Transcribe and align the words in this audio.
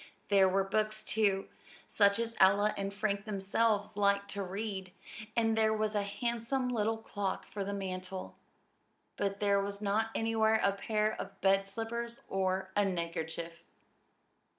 There 0.29 0.49
were 0.49 0.63
books, 0.63 1.03
too, 1.03 1.47
such 1.87 2.17
as 2.17 2.35
Ella 2.39 2.73
and 2.75 2.91
Frank 2.91 3.25
themselves 3.25 3.95
liked 3.95 4.31
to 4.31 4.41
read; 4.41 4.91
and 5.35 5.55
there 5.55 5.75
was 5.75 5.93
a 5.93 6.01
handsome 6.01 6.69
little 6.69 6.97
clock 6.97 7.45
for 7.45 7.63
the 7.63 7.71
mantel 7.71 8.35
but 9.15 9.39
there 9.39 9.61
was 9.61 9.79
not 9.79 10.09
anywhere 10.15 10.59
a 10.63 10.71
pair 10.71 11.15
of 11.21 11.39
bed 11.41 11.67
slippers 11.67 12.21
or 12.29 12.71
a 12.75 12.83
neckerchief. 12.83 13.61